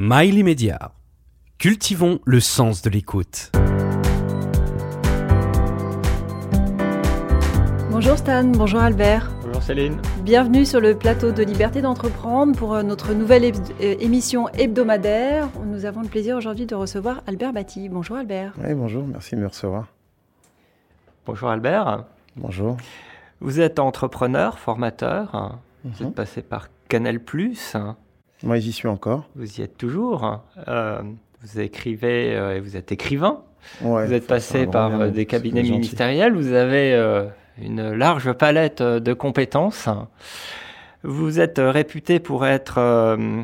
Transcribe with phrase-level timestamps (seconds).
[0.00, 0.92] Mail immédiat.
[1.58, 3.50] Cultivons le sens de l'écoute.
[7.90, 9.28] Bonjour Stan, bonjour Albert.
[9.42, 10.00] Bonjour Céline.
[10.22, 15.48] Bienvenue sur le plateau de Liberté d'entreprendre pour euh, notre nouvelle euh, émission hebdomadaire.
[15.66, 17.88] Nous avons le plaisir aujourd'hui de recevoir Albert Batty.
[17.88, 18.54] Bonjour Albert.
[18.64, 19.88] Oui, bonjour, merci de me recevoir.
[21.26, 22.04] Bonjour Albert.
[22.36, 22.76] Bonjour.
[23.40, 25.58] Vous êtes entrepreneur, formateur.
[25.82, 26.12] Vous êtes mhm.
[26.12, 27.18] passé par Canal+.
[28.42, 29.28] Moi, j'y suis encore.
[29.34, 30.42] Vous y êtes toujours.
[30.68, 31.02] Euh,
[31.42, 33.42] vous écrivez et vous êtes écrivain.
[33.80, 36.34] vous êtes passé par des cabinets ministériels.
[36.34, 36.94] Vous avez
[37.60, 39.88] une large palette euh, de compétences.
[41.02, 43.42] Vous êtes réputé pour être euh,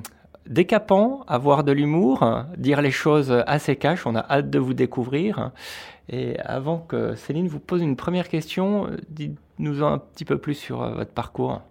[0.49, 4.07] décapant, avoir de l'humour, dire les choses assez cash.
[4.07, 5.53] On a hâte de vous découvrir.
[6.09, 10.83] Et avant que Céline vous pose une première question, dites-nous un petit peu plus sur
[10.83, 11.63] euh, votre parcours.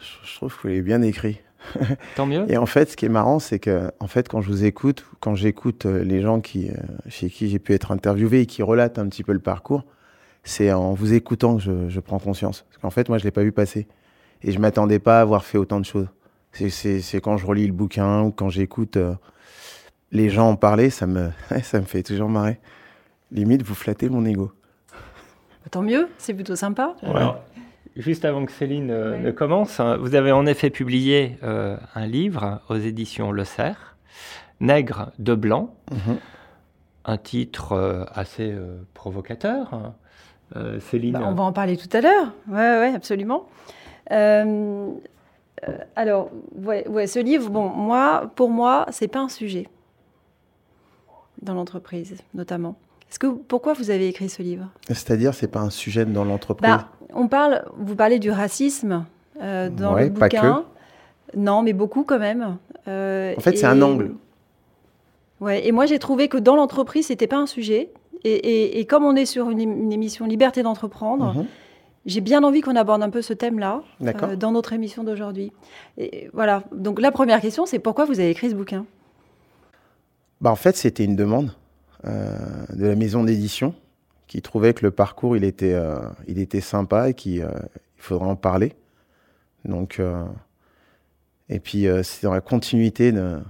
[0.00, 1.40] Je trouve que vous l'avez bien écrit.
[2.16, 2.44] Tant mieux.
[2.48, 5.04] Et en fait, ce qui est marrant, c'est que, en fait, quand je vous écoute,
[5.20, 6.70] quand j'écoute les gens qui,
[7.08, 9.84] chez qui j'ai pu être interviewé et qui relatent un petit peu le parcours,
[10.44, 12.66] c'est en vous écoutant que je, prends conscience.
[12.68, 13.88] Parce qu'en fait, moi, je ne l'ai pas vu passer.
[14.42, 16.08] Et je ne m'attendais pas à avoir fait autant de choses.
[16.52, 19.14] C'est quand je relis le bouquin ou quand j'écoute euh,
[20.12, 21.30] les gens en parler, ça me,
[21.62, 22.60] ça me fait toujours marrer.
[23.32, 24.52] Limite, vous flattez mon ego.
[25.70, 26.94] Tant mieux, c'est plutôt sympa.
[27.96, 32.06] Juste avant que Céline euh, ne commence, hein, vous avez en effet publié euh, un
[32.06, 33.96] livre aux éditions Le Cerf,
[34.60, 36.16] Nègre de blanc, mhm.
[37.04, 38.54] un titre assez
[38.94, 39.74] provocateur.
[39.74, 39.94] Hein.
[40.56, 42.32] Euh, Céline bah, On va en parler tout à l'heure.
[42.48, 43.46] Oui, ouais, absolument.
[44.10, 44.90] Euh,
[45.68, 49.68] euh, alors, ouais, ouais, ce livre, bon, moi, pour moi, c'est pas un sujet
[51.42, 52.76] dans l'entreprise, notamment.
[53.10, 54.70] Est-ce que pourquoi vous avez écrit ce livre?
[54.88, 56.70] C'est-à-dire, c'est pas un sujet dans l'entreprise?
[56.70, 59.04] Bah, on parle, vous parlez du racisme
[59.40, 60.64] dans le bouquin.
[61.32, 61.38] Que.
[61.38, 62.56] Non, mais beaucoup quand même.
[62.86, 64.12] en fait, c'est un angle.
[65.40, 67.90] Ouais, et moi j'ai trouvé que dans l'entreprise, c'était pas un sujet.
[68.26, 71.46] Et, comme on est sur une, émission Liberté d'entreprendre, mhm.
[72.06, 75.52] j'ai bien envie qu'on aborde un peu ce thème-là euh, dans notre émission d'aujourd'hui.
[76.32, 76.62] Voilà.
[76.72, 78.86] Donc la première question, c'est pourquoi vous avez écrit ce bouquin?
[80.40, 81.50] Bah, En fait, c'était une demande
[82.06, 82.34] euh,
[82.74, 83.74] de la maison d'édition
[84.26, 87.46] qui trouvait que le parcours, il était, euh, il était sympa et qu'il
[87.96, 88.74] faudrait en parler.
[89.64, 90.00] Donc,
[91.48, 93.40] et puis, c'est dans la continuité de...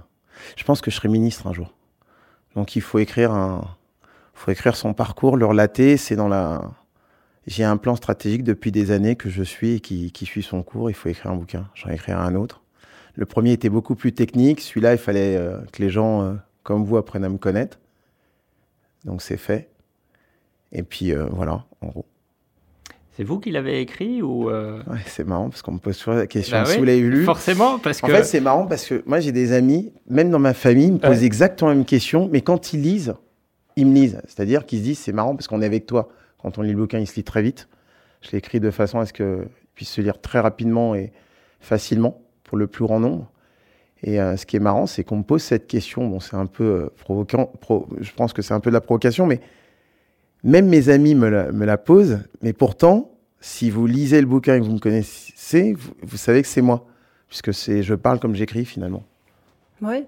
[0.55, 1.73] Je pense que je serai ministre un jour.
[2.55, 3.75] Donc, il faut écrire un,
[4.35, 5.97] faut écrire son parcours, le relater.
[5.97, 6.61] C'est dans la.
[7.47, 10.61] J'ai un plan stratégique depuis des années que je suis et qui, qui suit son
[10.61, 10.89] cours.
[10.89, 11.69] Il faut écrire un bouquin.
[11.73, 12.61] J'en écrire un autre.
[13.15, 14.59] Le premier était beaucoup plus technique.
[14.61, 17.79] Celui-là, il fallait euh, que les gens euh, comme vous apprennent à me connaître.
[19.05, 19.69] Donc c'est fait.
[20.75, 22.05] Et puis euh, voilà, en gros.
[23.15, 26.27] C'est vous qui l'avez écrit ou ouais, C'est marrant parce qu'on me pose toujours la
[26.27, 27.23] question bah si vous l'avez lu.
[27.23, 28.07] Forcément, parce que.
[28.07, 30.93] En fait, c'est marrant parce que moi, j'ai des amis, même dans ma famille, ils
[30.93, 33.15] me posent exactement la même question, mais quand ils lisent,
[33.77, 34.21] ils me lisent.
[34.27, 36.09] C'est-à-dire qu'ils se disent, c'est marrant parce qu'on est avec toi.
[36.41, 37.69] Quand on lit le bouquin, il se lit très vite.
[38.21, 41.13] Je l'ai écrit de façon à ce qu'il puisse se lire très rapidement et
[41.61, 43.31] facilement pour le plus grand nombre.
[44.03, 46.07] Et euh, ce qui est marrant, c'est qu'on me pose cette question.
[46.07, 47.51] Bon, c'est un peu euh, provoquant.
[47.99, 49.39] je pense que c'est un peu de la provocation, mais
[50.45, 52.19] même mes amis me la, posent.
[52.41, 53.11] Mais pourtant,
[53.41, 56.61] si vous lisez le bouquin et que vous me connaissez, vous, vous savez que c'est
[56.61, 56.85] moi,
[57.27, 59.03] puisque c'est, je parle comme j'écris finalement.
[59.81, 60.05] Oui.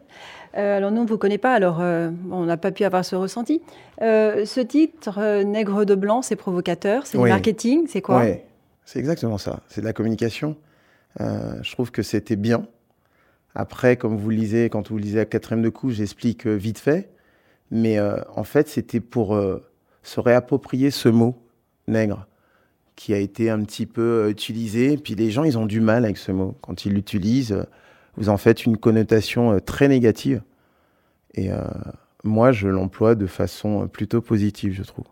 [0.55, 3.03] Euh, alors nous, on ne vous connaît pas, alors euh, on n'a pas pu avoir
[3.03, 3.61] ce ressenti.
[4.01, 8.35] Euh, ce titre, Nègre de blanc, c'est provocateur, c'est du marketing, c'est quoi Oui,
[8.85, 9.61] c'est exactement ça.
[9.67, 10.55] C'est de la communication.
[11.19, 12.67] je trouve que c'était bien.
[13.55, 17.09] Après, comme vous le lisez, quand vous lisez à quatrième de coup, j'explique vite fait.
[17.71, 19.37] Mais en fait, c'était pour
[20.07, 21.35] se réapproprier ce mot,
[21.87, 22.27] nègre,
[22.95, 24.97] qui a été un petit peu utilisé.
[24.97, 26.55] Puis les gens, ils ont du mal avec ce mot.
[26.61, 27.65] Quand ils l'utilisent,
[28.15, 30.41] vous en faites une connotation euh, très négative.
[31.33, 31.61] Et euh,
[32.23, 35.05] moi, je l'emploie de façon euh, plutôt positive, je trouve.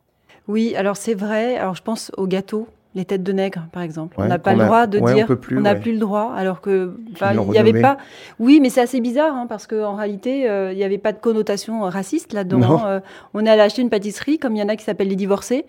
[0.47, 1.57] Oui, alors c'est vrai.
[1.57, 4.15] Alors je pense aux gâteaux, les têtes de nègre, par exemple.
[4.17, 5.27] on n'a pas le droit de dire.
[5.51, 6.97] On n'a plus le droit, alors que
[7.33, 7.97] il n'y avait pas.
[8.39, 11.81] Oui, mais c'est assez bizarre hein, parce qu'en réalité, il n'y avait pas de connotation
[11.81, 13.01] raciste là-dedans.
[13.33, 15.65] on est allé acheter une pâtisserie, comme il y en a qui s'appellent les divorcés.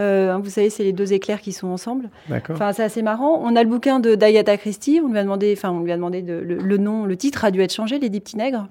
[0.00, 2.10] Euh, hein, vous savez, c'est les deux éclairs qui sont ensemble.
[2.50, 3.40] Enfin, c'est assez marrant.
[3.42, 5.00] On a le bouquin de d'Agatha Christie.
[5.02, 7.50] On lui a demandé, enfin, on lui a demandé de, le, nom, le titre a
[7.50, 8.66] dû être changé, Les Dix Petits Nègres.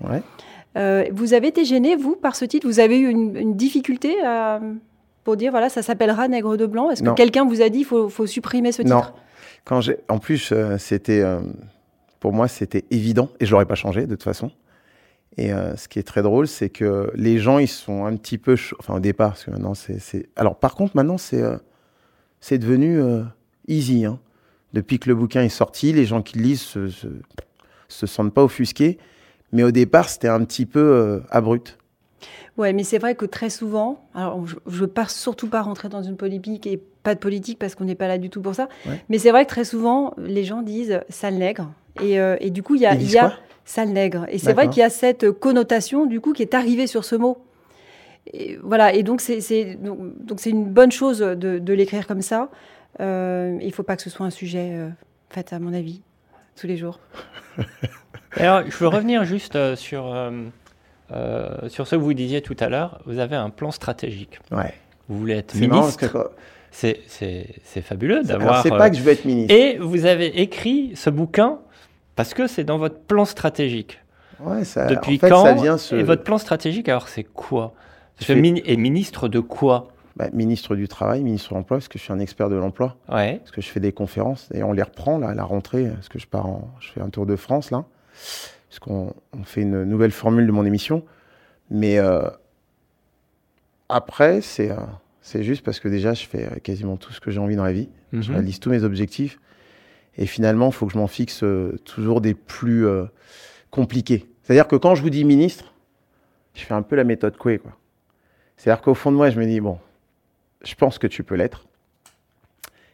[0.77, 2.67] Euh, vous avez été gêné, vous, par ce titre?
[2.67, 4.15] Vous avez eu une, difficulté
[5.27, 7.85] pour dire, voilà, ça s'appellera Nègre de Blanc Est-ce que quelqu'un vous a dit, il
[7.85, 8.95] faut, faut, supprimer ce titre?
[8.95, 9.03] Non.
[9.65, 11.21] Quand en plus, euh, c'était,
[12.21, 14.51] pour moi, c'était évident, et je l'aurais pas changé de toute façon.
[15.35, 18.37] Et euh, ce qui est très drôle, c'est que les gens, ils sont un petit
[18.37, 18.55] peu...
[18.79, 20.29] Enfin, au départ, parce que maintenant, c'est...
[20.37, 21.57] Alors, par contre, maintenant, c'est euh,
[22.39, 23.23] c'est devenu euh,
[23.67, 24.05] easy.
[24.05, 24.19] Hein.
[24.73, 27.07] Depuis que le bouquin est sorti, les gens qui lisent se, se,
[27.87, 28.97] se sentent pas offusqués.
[29.51, 31.77] Mais au départ, c'était un petit peu euh, abrupt.
[32.57, 35.89] Ouais, mais c'est vrai que très souvent, alors je ne veux pas surtout pas rentrer
[35.89, 38.55] dans une polémique et pas de politique parce qu'on n'est pas là du tout pour
[38.55, 38.67] ça.
[39.09, 41.71] Mais c'est vrai que très souvent, les gens disent sale nègre.
[42.01, 43.33] Et, euh, et du coup, il y a, y a
[43.65, 44.25] sale nègre.
[44.29, 47.15] Et c'est vrai qu'il y a cette connotation du coup qui est arrivée sur ce
[47.15, 47.37] mot.
[48.33, 48.93] Et voilà.
[48.93, 52.49] Et donc c'est donc c'est une bonne chose de, de l'écrire comme ça.
[52.99, 54.89] Euh, il ne faut pas que ce soit un sujet euh,
[55.29, 56.01] fait à mon avis
[56.59, 56.99] tous les jours.
[58.31, 60.13] Alors, je veux revenir juste sur
[61.11, 64.39] euh, sur ce que vous disiez tout à l'heure, vous avez un plan stratégique.
[64.51, 64.73] Ouais.
[65.07, 66.31] Vous voulez être ministre.
[66.71, 68.61] C'est fabuleux d'avoir.
[68.63, 69.53] C'est pas que je veux être ministre.
[69.53, 71.59] Et vous avez écrit ce bouquin
[72.15, 73.99] parce que c'est dans votre plan stratégique.
[74.39, 77.73] Ouais, ça, Depuis en fait, quand ça vient Et votre plan stratégique, alors c'est quoi?
[78.27, 79.89] Et ministre de quoi?
[80.15, 82.95] Bah, Ministre du Travail, ministre de l'Emploi, parce que je suis un expert de l'emploi.
[83.07, 83.37] Ouais.
[83.37, 84.49] Parce que je fais des conférences.
[84.51, 87.01] Et on les reprend là, à la rentrée, parce que je pars en, je fais
[87.01, 87.85] un tour de France là
[88.77, 91.03] puisqu'on on fait une nouvelle formule de mon émission.
[91.71, 92.29] Mais euh,
[93.89, 94.77] après, c'est euh,
[95.21, 97.63] c'est juste parce que déjà, je fais euh, quasiment tout ce que j'ai envie dans
[97.63, 97.89] la vie.
[98.13, 98.35] Je mhm.
[98.35, 99.39] réalise tous mes objectifs.
[100.17, 101.43] Et finalement, il faut que je m'en fixe
[101.85, 102.87] toujours des plus
[103.69, 104.25] compliqués.
[104.41, 105.75] C'est-à-dire que quand je vous dis ministre,
[106.55, 107.59] je fais un peu la méthode Coué.
[107.59, 107.77] Quoi.
[108.55, 109.77] C'est-à-dire qu'au fond de moi, je me dis, bon,
[110.63, 111.67] je pense que tu peux l'être.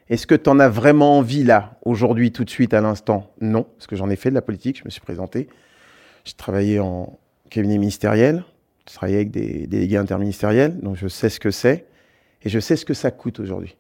[0.10, 3.32] Est-ce que tu en as vraiment envie là, aujourd'hui, tout de suite, à l'instant?
[3.40, 5.48] Non, parce que j'en ai fait de la politique, je me suis présenté.
[6.24, 8.44] J'ai travaillé en cabinet ministériel,
[8.88, 11.86] j'ai travaillé avec des délégués interministériels, donc je sais ce que c'est
[12.44, 13.76] et je sais ce que ça coûte aujourd'hui.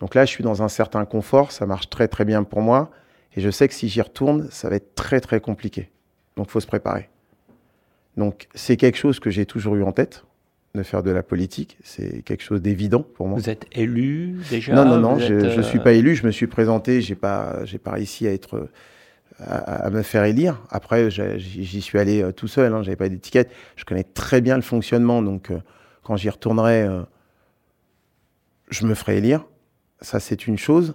[0.00, 2.90] Donc là, je suis dans un certain confort, ça marche très très bien pour moi
[3.36, 5.90] et je sais que si j'y retourne, ça va être très très compliqué.
[6.36, 7.08] Donc il faut se préparer.
[8.16, 10.24] Donc c'est quelque chose que j'ai toujours eu en tête
[10.74, 11.78] de faire de la politique.
[11.82, 13.38] C'est quelque chose d'évident pour moi.
[13.38, 14.74] Vous êtes élu déjà?
[14.74, 16.14] Non, non, non, je ne suis pas élu.
[16.14, 17.00] Je me suis présenté.
[17.00, 18.68] J'ai pas, j'ai pas réussi à être
[19.42, 20.60] à, me faire élire.
[20.70, 23.50] Après, j'y suis allé euh, tout seul, hein, j'avais pas d'étiquette.
[23.76, 25.60] Je connais très bien le fonctionnement, donc euh,
[26.02, 27.02] quand j'y retournerai, euh,
[28.70, 29.44] je me ferai élire.
[30.00, 30.94] Ça, c'est une chose.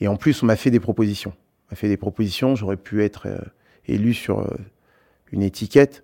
[0.00, 1.32] Et en plus, on m'a fait des propositions.
[1.66, 2.56] On m'a fait des propositions.
[2.56, 3.28] J'aurais pu être
[3.86, 4.44] élu sur
[5.30, 6.02] une étiquette,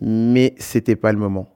[0.00, 1.54] mais c'était pas le moment.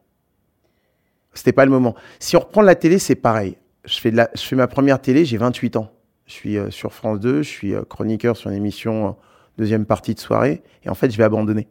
[1.34, 1.94] C'était pas le moment.
[2.20, 3.58] Si on reprend la télé, c'est pareil.
[3.84, 5.92] Je fais, ma première télé, j'ai 28 ans.
[6.26, 9.16] Je suis sur France 2, je suis chroniqueur sur une émission
[9.58, 11.68] deuxième partie de soirée, et en fait, je vais abandonner.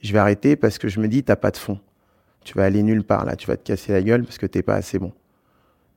[0.00, 1.80] Je vais arrêter parce que je me dis, t'as pas de fond.
[2.44, 4.62] Tu vas aller nulle part là, tu vas te casser la gueule parce que t'es
[4.62, 5.12] pas assez bon.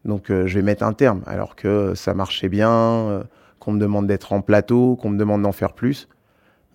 [0.04, 3.24] Donc euh, je vais mettre un terme, alors que ça marchait bien, euh,
[3.60, 6.10] qu'on me demande d'être en plateau, qu'on me demande d'en faire plus,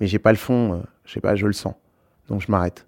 [0.00, 1.75] mais j'ai pas le fond, euh, je sais pas, je le sens.
[2.28, 2.87] Donc je m'arrête.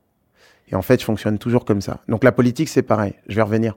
[0.70, 2.00] Et en fait, je fonctionne toujours comme ça.
[2.08, 3.14] Donc la politique, c'est pareil.
[3.26, 3.76] Je vais revenir.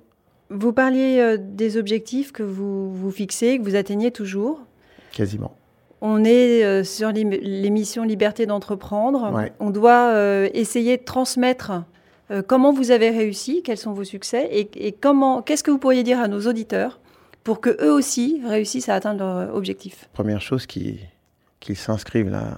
[0.49, 4.59] Vous parliez des objectifs que vous vous fixez, que vous atteignez toujours.
[5.13, 5.55] Quasiment.
[6.01, 9.49] On est euh, sur l'émission Liberté d'entreprendre.
[9.59, 11.83] On doit euh, essayer de transmettre
[12.31, 16.03] euh, comment vous avez réussi, quels sont vos succès et, comment, qu'est-ce que vous pourriez
[16.03, 16.99] dire à nos auditeurs
[17.43, 20.09] pour que eux aussi réussissent à atteindre leur objectif?
[20.13, 20.97] Première chose, qu'ils
[21.75, 22.57] s'inscrivent là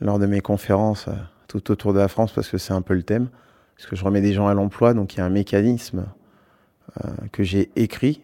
[0.00, 1.08] lors de mes conférences
[1.48, 3.28] tout autour de la France parce que c'est un peu le thème,
[3.76, 6.06] parce que je remets des gens à l'emploi, donc il y a un mécanisme
[7.30, 8.20] que j'ai écrit,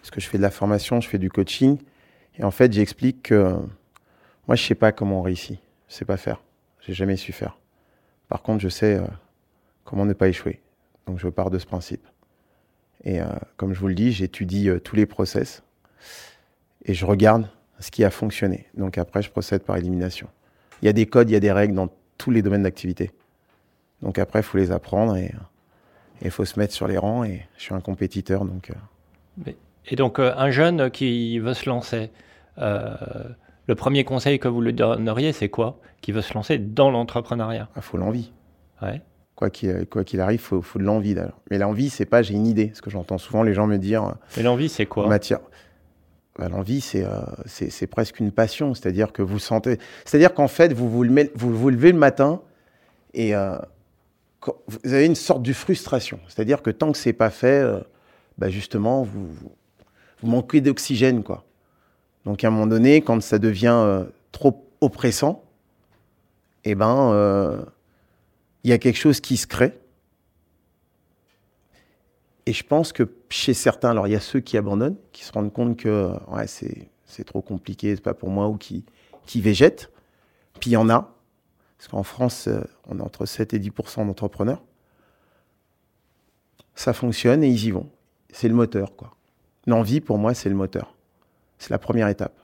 [0.00, 1.78] parce que je fais de la formation, je fais du coaching,
[2.38, 3.56] et en fait, j'explique que
[4.48, 5.60] moi, je sais pas comment on réussit.
[5.88, 6.42] Je sais pas faire.
[6.80, 7.58] J'ai jamais su faire.
[8.28, 9.06] Par contre, je sais euh,
[9.84, 10.60] comment ne pas échouer.
[11.06, 12.06] Donc, je pars de ce principe.
[13.04, 13.26] Et euh,
[13.56, 15.62] comme je vous le dis, j'étudie euh, tous les process
[16.84, 18.66] et je regarde ce qui a fonctionné.
[18.74, 20.28] Donc après, je procède par élimination.
[20.80, 23.10] Il y a des codes, il y a des règles dans tous les domaines d'activité.
[24.02, 25.32] Donc après, il faut les apprendre et
[26.22, 27.24] il faut se mettre sur les rangs.
[27.24, 28.70] Et je suis un compétiteur, donc.
[29.88, 32.10] Et donc, euh, un jeune qui veut se lancer,
[32.58, 32.94] euh,
[33.66, 37.68] le premier conseil que vous lui donneriez, c'est quoi Qui veut se lancer dans l'entrepreneuriat
[37.70, 38.32] Il ah, faut l'envie.
[38.80, 39.00] Ouais.
[39.34, 41.16] Quoi qu'il qu'il arrive, il faut, faut, de l'envie.
[41.50, 42.66] Mais l'envie, c'est pas j'ai une idée.
[42.66, 44.14] Parce que j'entends souvent les gens me dire.
[44.36, 45.40] Mais l'envie, c'est quoi matière.
[46.38, 48.74] Bah, l'envie, euh, c'est presque une passion.
[48.74, 49.78] C'est-à-dire que vous sentez.
[50.04, 52.40] C'est-à-dire qu'en fait, vous vous, vous vous levez le matin
[53.14, 56.20] et vous avez une sorte de frustration.
[56.28, 57.64] C'est-à-dire que tant que c'est pas fait,
[58.38, 59.52] bah justement, vous, vous
[60.22, 61.44] manquez d'oxygène, quoi.
[62.24, 65.44] Donc à un moment donné, quand ça devient euh, trop oppressant,
[66.64, 67.62] eh ben, euh,
[68.64, 69.78] il y a quelque chose qui se crée.
[72.46, 75.32] Et je pense que chez certains, alors il y a ceux qui abandonnent, qui se
[75.32, 78.84] rendent compte que ouais, c'est trop compliqué, c'est pas pour moi, ou qui,
[79.26, 79.90] qui végètent.
[80.60, 81.14] Puis il y en a,
[81.78, 84.62] parce qu'en France, euh, on a entre 7 et 10% d'entrepreneurs.
[86.74, 87.90] Ça fonctionne et ils y vont.
[88.30, 89.16] C'est le moteur, quoi.
[89.66, 90.94] L'envie, pour moi, c'est le moteur.
[91.58, 92.34] C'est la première étape.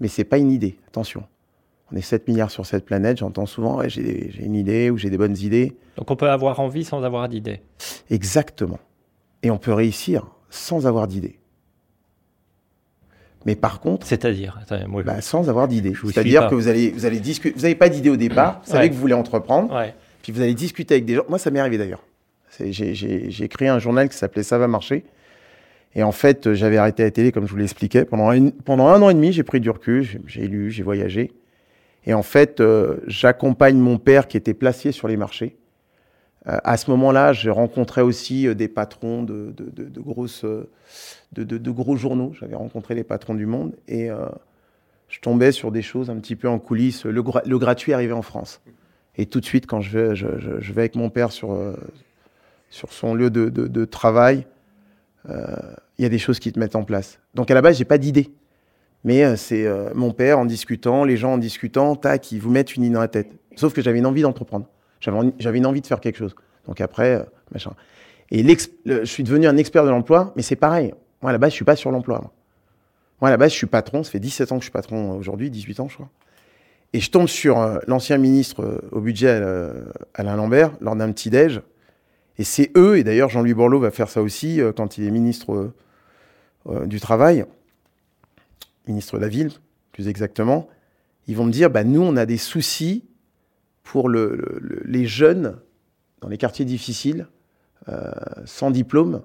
[0.00, 1.24] Mais c'est pas une idée, attention.
[1.92, 5.18] On est 7 milliards sur cette planète, j'entends souvent, j'ai une idée ou j'ai des
[5.18, 5.76] bonnes idées.
[5.96, 7.60] Donc on peut avoir envie sans avoir d'idée.
[8.10, 8.78] Exactement.
[9.42, 11.38] Et on peut réussir sans avoir d'idée.
[13.44, 14.58] Mais par contre, c'est-à-dire
[15.04, 15.92] bah, sans avoir d'idée.
[15.94, 17.54] C'est-à-dire que vous allez, vous allez discuter.
[17.54, 18.62] Vous n'avez pas d'idée au départ.
[18.64, 19.78] Vous savez que vous voulez entreprendre.
[20.22, 21.24] Puis vous allez discuter avec des gens.
[21.28, 22.02] Moi, ça m'est arrivé d'ailleurs.
[22.58, 25.04] J'ai créé un journal qui s'appelait Ça va marcher.
[25.96, 28.04] Et en fait, j'avais arrêté la télé, comme je vous l'expliquais.
[28.04, 30.06] Pendant, pendant un an et demi, j'ai pris du recul.
[30.26, 31.30] J'ai lu, j'ai voyagé.
[32.06, 35.56] Et en fait, euh, j'accompagne mon père qui était placé sur les marchés.
[36.46, 40.44] Euh, à ce moment-là, j'ai rencontré aussi euh, des patrons de, de, grosses,
[41.32, 42.32] de, gros journaux.
[42.38, 44.08] J'avais rencontré les patrons du monde et
[45.08, 47.06] je tombais sur des choses un petit peu en coulisses.
[47.06, 48.60] Le, gratuit arrivait en France.
[49.16, 50.26] Et tout de suite, quand je vais, je,
[50.72, 51.56] vais avec mon père sur,
[52.68, 54.46] sur son lieu de, travail,
[55.98, 57.18] il y a des choses qui te mettent en place.
[57.34, 58.30] Donc à la base, j'ai pas d'idée.
[59.04, 62.84] Mais c'est mon père en discutant, les gens en discutant, tac, ils vous mettent une
[62.84, 63.28] idée dans la tête.
[63.56, 64.66] Sauf que j'avais une envie d'entreprendre.
[65.38, 66.34] J'avais une envie de faire quelque chose.
[66.66, 67.72] Donc après, euh, machin.
[68.30, 68.44] Et
[68.86, 70.94] je suis devenu un expert de l'emploi, mais c'est pareil.
[71.22, 72.32] Moi, à la base, je suis pas sur l'emploi.
[73.20, 73.28] Moi.
[73.28, 74.02] à la base, je suis patron.
[74.02, 76.08] Ça fait 17 ans que je suis patron euh, aujourd'hui, 18 ans, je crois.
[76.92, 79.42] Et je tombe sur euh, l'ancien ministre au budget,
[80.14, 81.60] Alain Lambert, lors d'un petit déj.
[82.38, 85.72] Et c'est eux, et d'ailleurs Jean-Louis Borloo va faire ça aussi quand il est ministre
[86.86, 87.44] du Travail,
[88.86, 89.50] ministre de la Ville,
[89.92, 90.68] plus exactement.
[91.26, 93.04] Ils vont me dire, bah, nous, on a des soucis
[93.82, 95.58] pour les jeunes
[96.20, 97.28] dans les quartiers difficiles,
[97.88, 98.10] euh,
[98.46, 99.22] sans diplôme,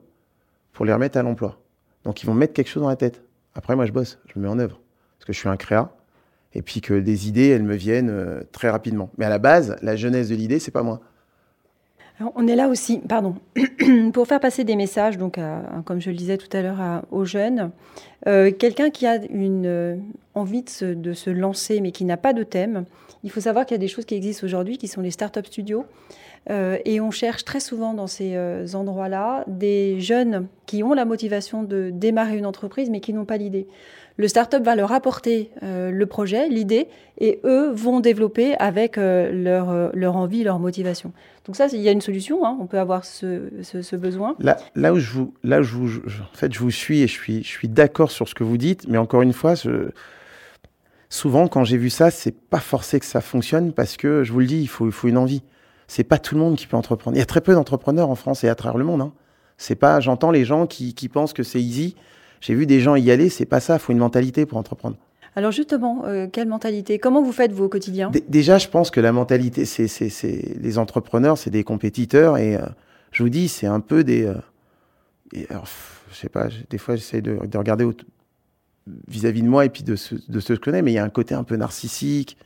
[0.74, 1.62] pour les remettre à l'emploi.
[2.03, 3.24] Donc ils vont mettre quelque chose dans la tête.
[3.55, 4.79] Après, moi, je bosse, je me mets en œuvre.
[5.17, 5.96] Parce que je suis un créa.
[6.53, 9.12] Et puis que des idées, elles me viennent euh, très rapidement.
[9.17, 11.00] Mais à la base, la jeunesse de l'idée, c'est pas moi.
[12.36, 13.36] On est là aussi, pardon,
[14.14, 15.40] pour faire passer des messages, donc
[15.86, 17.72] comme je le disais tout à l'heure, aux jeunes.
[18.28, 20.02] Euh, quelqu'un qui a une
[20.36, 22.86] envie de se, lancer, mais qui n'a pas de thème,
[23.24, 25.46] il faut savoir qu'il y a des choses qui existent aujourd'hui, qui sont les start-up
[25.46, 25.86] studios.
[26.50, 31.06] Euh, et on cherche très souvent dans ces euh, endroits-là des jeunes qui ont la
[31.06, 33.68] motivation de démarrer une entreprise, mais qui n'ont pas l'idée.
[34.20, 39.96] Le start-up va leur apporter euh, le projet, l'idée, et eux vont développer avec leur,
[39.96, 41.14] leur envie, leur motivation.
[41.46, 42.58] Donc ça, il y a une solution, hein.
[42.60, 44.36] on peut avoir ce, ce, besoin.
[44.40, 47.14] Là, là, où je vous, là je vous, en fait, je vous suis et je
[47.14, 49.54] suis, je suis d'accord sur ce que vous dites, mais encore une fois,
[51.08, 54.42] souvent, quand j'ai vu ça, c'est pas forcé que ça fonctionne parce que, je vous
[54.42, 55.44] le dis, il faut, il faut une envie.
[55.88, 57.16] C'est pas tout le monde qui peut entreprendre.
[57.16, 59.02] Il y a très peu d'entrepreneurs en France et à travers le monde.
[59.02, 59.14] Hein.
[59.58, 61.96] C'est pas, j'entends les gens qui, qui pensent que c'est easy.
[62.41, 63.75] J'ai vu des gens y aller, c'est pas ça.
[63.75, 64.98] Il faut une mentalité pour entreprendre.
[65.36, 67.00] Alors justement, euh, quelle mentalité?
[67.00, 69.88] Comment vous faites vos quotidiens Déjà, je pense que la mentalité, c'est,
[70.60, 72.62] les entrepreneurs, c'est des compétiteurs et euh,
[73.12, 74.25] je vous dis, c'est un peu des.
[74.25, 74.36] Euh,
[75.50, 75.67] alors,
[76.12, 77.88] je sais pas, des fois, j'essaie de, de regarder
[79.08, 81.00] vis-à-vis de moi et puis de ce, de ce que je connais, mais il y
[81.00, 82.38] a un côté un peu narcissique,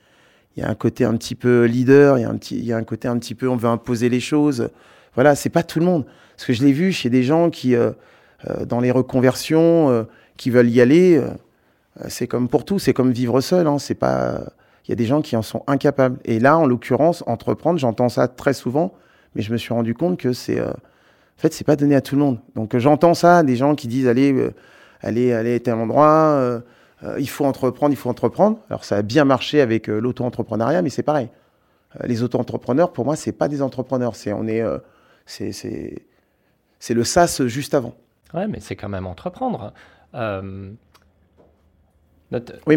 [0.57, 2.65] il y a un côté un petit peu leader, il y a un, petit, il
[2.65, 4.69] y a un côté un petit peu on veut imposer les choses.
[5.15, 6.05] Voilà, c'est pas tout le monde.
[6.35, 7.75] Parce que je l'ai vu chez des gens qui,
[8.65, 10.03] dans les reconversions, euh,
[10.37, 11.21] qui veulent y aller,
[12.07, 13.67] c'est comme pour tout, c'est comme vivre seul.
[13.67, 14.41] Hein, c'est pas,
[14.85, 16.19] il y a des gens qui en sont incapables.
[16.25, 18.93] Et là, en l'occurrence, entreprendre, j'entends ça très souvent,
[19.35, 20.73] mais je me suis rendu compte que c'est, en
[21.37, 22.39] fait, c'est pas donné à tout le monde.
[22.55, 24.51] Donc j'entends ça, des gens qui disent allez
[25.03, 26.59] aller, aller à tel endroit, euh,
[27.03, 28.57] euh, il faut entreprendre, il faut entreprendre.
[28.69, 31.29] Alors ça a bien marché avec euh, l'auto-entrepreneuriat, mais c'est pareil.
[32.03, 34.15] les auto-entrepreneurs, pour moi, c'est pas des entrepreneurs.
[34.15, 34.63] C'est on est,
[35.25, 37.93] c'est, c'est, le SaaS juste avant.
[38.33, 39.73] Ouais, mais c'est quand même entreprendre.
[40.13, 40.77] oui,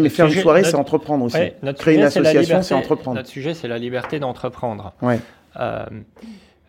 [0.01, 1.37] mais faire une soirée, c'est entreprendre aussi.
[1.77, 3.17] Créer une association, c'est entreprendre.
[3.17, 4.93] Notre sujet, c'est la liberté d'entreprendre.
[5.01, 5.19] Ouais.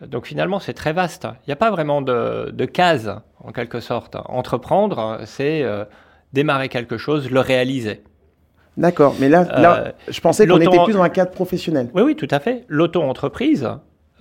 [0.05, 1.27] Donc finalement, c'est très vaste.
[1.45, 4.15] Il n'y a pas vraiment de, de case, en quelque sorte.
[4.25, 5.85] Entreprendre, c'est euh,
[6.33, 8.01] démarrer quelque chose, le réaliser.
[8.77, 11.89] D'accord, mais là, là euh, je pensais qu'on était plus dans un cadre professionnel.
[11.93, 12.63] Oui, oui, tout à fait.
[12.69, 13.69] L'auto-entreprise,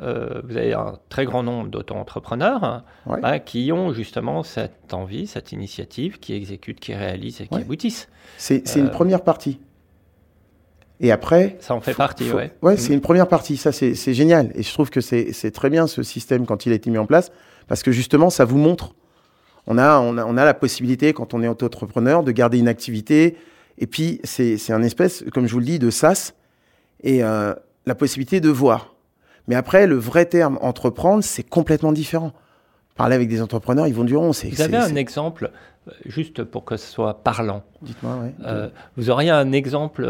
[0.01, 5.53] euh, vous avez un très grand nombre d'auto-entrepreneurs hein, qui ont justement cette envie, cette
[5.53, 8.09] initiative, qui exécutent, qui réalisent et qui aboutissent.
[8.37, 9.61] C'est une première partie.
[11.01, 11.57] Et après.
[11.61, 12.53] Ça en fait partie, ouais.
[12.63, 12.95] Ouais, c'est mm.
[12.95, 13.57] une première partie.
[13.57, 14.51] Ça, c'est génial.
[14.55, 17.07] Et je trouve que c'est très bien ce système quand il a été mis en
[17.07, 17.33] place,
[17.67, 18.95] parce que justement, ça vous montre.
[19.67, 22.69] On a, on a, on a la possibilité, quand on est auto-entrepreneur, de garder une
[22.69, 23.37] activité.
[23.79, 26.35] Et puis, c'est un espèce, comme je vous le dis, de sas
[27.03, 27.55] et euh,
[27.87, 28.95] la possibilité de voir.
[29.49, 32.33] Mais après, le vrai terme entreprendre, c'est complètement différent.
[32.95, 34.31] Parler avec des entrepreneurs, ils vont du rond.
[34.31, 35.51] Vous avez un exemple,
[35.89, 37.63] euh, juste pour que ce soit parlant.
[37.83, 38.31] Dites-moi, oui.
[38.45, 40.05] Euh, vous auriez un exemple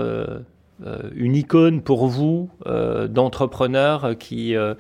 [0.87, 4.75] euh, une icône pour vous euh, d'entrepreneur qui euh,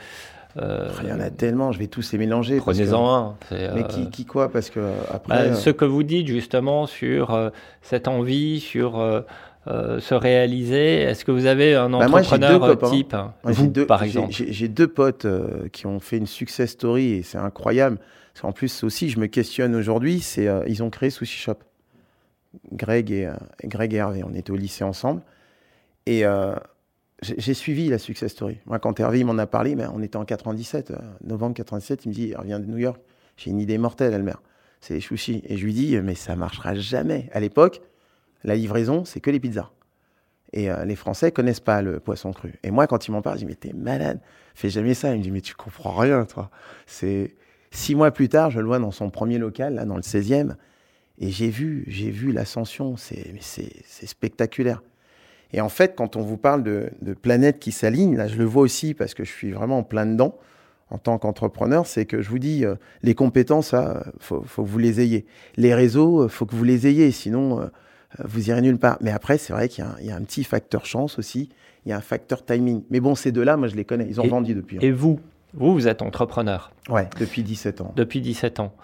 [0.57, 2.59] il y en a tellement, je vais tous les mélanger.
[2.59, 3.37] Prenez-en un.
[3.50, 4.81] Mais qui, qui, quoi Parce que
[5.12, 5.50] après.
[5.50, 7.50] Bah, ce que vous dites justement sur
[7.83, 9.25] cette envie, sur
[9.69, 14.69] se réaliser Est-ce que vous avez un bah, entrepreneur type vous, deux, par exemple J'ai
[14.69, 15.27] deux potes
[15.73, 17.99] qui ont fait une success story et c'est incroyable.
[18.43, 21.57] En plus aussi, je me questionne aujourd'hui, c'est ils ont créé Sushi Shop.
[22.73, 23.29] Greg et,
[23.65, 25.23] Greg et Hervé, on était au lycée ensemble.
[26.07, 26.25] Et
[27.23, 28.59] j'ai suivi la success story.
[28.67, 30.93] Moi, quand Hervé m'en a parlé, ben, on était en 97,
[31.25, 33.01] novembre 97, il me dit, il revient de New York.
[33.37, 34.35] J'ai une idée mortelle, Elmer
[34.81, 35.43] c'est les sushis.
[35.47, 37.29] Et je lui dis, mais ça marchera jamais.
[37.33, 37.81] À l'époque,
[38.45, 39.71] la livraison, c'est que les pizzas.
[40.52, 42.54] Et euh, les Français connaissent pas le poisson cru.
[42.62, 44.21] Et moi, quand il m'en parle, je dis, mais t'es malade,
[44.54, 45.14] fais jamais ça.
[45.14, 46.50] Il me dit, mais tu comprends rien, toi.
[46.87, 47.35] C'est
[47.71, 50.54] six mois plus tard, je le vois dans son premier local, là, dans le 16e.
[51.21, 52.97] Et j'ai vu, j'ai vu l'ascension.
[52.97, 53.35] C'est,
[53.83, 54.83] spectaculaire.
[55.52, 56.90] Et en fait, quand on vous parle de,
[57.21, 60.07] planètes qui s'alignent, là, je le vois aussi parce que je suis vraiment en plein
[60.07, 60.38] dedans
[60.90, 64.78] en tant qu'entrepreneur, c'est que je vous dis, euh, les compétences, il faut, que vous
[64.78, 65.26] les ayez.
[65.57, 67.66] Les réseaux, il euh, faut que vous les ayez, sinon euh,
[68.25, 68.99] vous irez nulle part.
[69.00, 71.50] Mais après, c'est vrai qu'il y, a un petit facteur chance aussi,
[71.85, 72.83] il y a un facteur timing.
[72.91, 74.77] Mais bon, ces deux-là, moi je les connais, ils ont vendu depuis.
[74.77, 74.81] Hein.
[74.83, 75.21] Et vous
[75.55, 76.73] vous, vous êtes entrepreneur.
[76.91, 77.95] Ouais, depuis 17 ans.
[77.97, 78.75] Depuis 17 ans.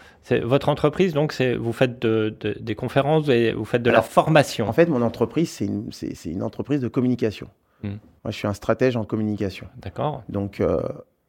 [0.43, 4.67] Votre entreprise, donc, c'est vous faites des conférences et vous faites de la formation.
[4.67, 5.91] En fait, mon entreprise, c'est une,
[6.25, 7.49] une, entreprise de communication.
[7.83, 7.97] Hmm.
[8.25, 9.67] Moi, je suis un stratège en communication.
[9.77, 10.23] D'accord.
[10.31, 10.63] Donc,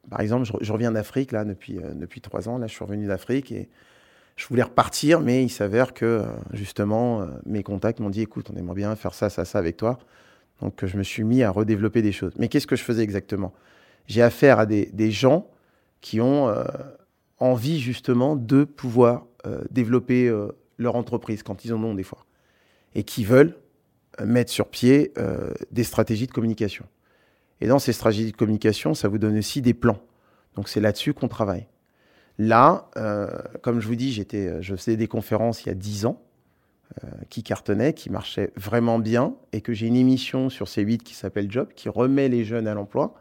[0.10, 2.58] par exemple, je, reviens d'Afrique, là, depuis, euh, depuis trois ans.
[2.58, 3.70] Là, je suis revenu d'Afrique et
[4.36, 8.50] je voulais repartir, mais il s'avère que, euh, justement, euh, mes contacts m'ont dit écoute,
[8.54, 9.98] on aimerait bien faire ça, ça, ça avec toi.
[10.62, 12.34] Donc, je me suis mis à redévelopper des choses.
[12.38, 13.54] Mais qu'est-ce que je faisais exactement?
[14.08, 15.48] J'ai affaire à des, des, gens
[16.00, 16.54] qui ont
[17.40, 19.26] envie, justement, de pouvoir
[19.70, 20.34] développer
[20.78, 22.26] leur entreprise quand ils en ont des fois.
[22.94, 23.58] Et qui veulent
[24.24, 25.12] mettre sur pied
[25.72, 26.86] des stratégies de communication.
[27.60, 30.00] Et dans ces stratégies de communication, ça vous donne aussi des plans.
[30.56, 31.68] Donc c'est là-dessus qu'on travaille.
[32.38, 33.28] Là, euh,
[33.62, 36.22] comme je vous dis, j'étais, je faisais des conférences il y a 10 ans
[37.04, 41.14] euh, qui cartonnaient, qui marchaient vraiment bien, et que j'ai une émission sur C8 qui
[41.14, 43.16] s'appelle Job, qui remet les jeunes à l'emploi.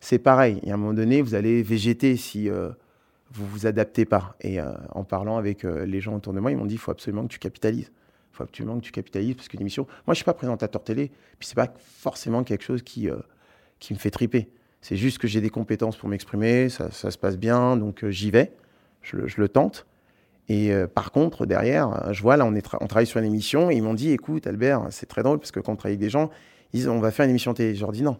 [0.00, 0.60] C'est pareil.
[0.62, 2.70] Et à un moment donné, vous allez végéter si euh,
[3.32, 4.36] vous vous adaptez pas.
[4.40, 7.24] Et en parlant avec les gens autour de moi, ils m'ont dit il faut absolument
[7.24, 7.90] que tu capitalises.
[8.32, 9.86] Il faut absolument que tu capitalises parce qu'une émission.
[10.06, 13.08] Moi, je suis pas présentateur télé, puis c'est pas forcément quelque chose qui
[13.80, 14.50] qui me fait triper.
[14.84, 18.30] C'est juste que j'ai des compétences pour m'exprimer, ça, se passe bien, donc euh, j'y
[18.30, 18.52] vais,
[19.00, 19.86] je, le tente.
[20.50, 23.82] Et euh, par contre, derrière, je vois, là, on, travaille sur une émission, et ils
[23.82, 26.28] m'ont dit, écoute, Albert, c'est très drôle, parce que quand on travaille avec des gens,
[26.74, 27.74] ils disent, on va faire une émission télé.
[27.74, 28.18] Je leur dis, non,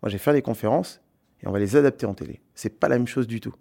[0.00, 1.00] moi, je vais faire des conférences,
[1.42, 2.40] et on va les adapter en télé.
[2.54, 3.56] C'est pas la même chose du tout.